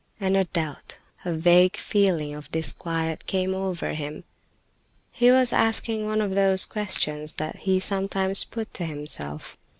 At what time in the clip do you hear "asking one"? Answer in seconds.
5.53-6.21